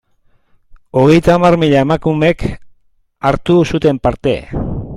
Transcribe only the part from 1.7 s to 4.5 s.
emakumek hartu zuten parte.